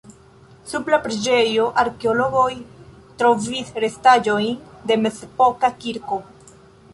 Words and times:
Sub 0.69 0.87
la 0.93 0.99
preĝejo 1.01 1.67
arkeologoj 1.81 2.47
trovis 3.21 3.69
restaĵojn 3.85 4.57
de 4.93 4.99
mezepoka 5.05 5.71
kirko. 5.85 6.21